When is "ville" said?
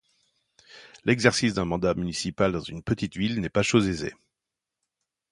3.17-3.39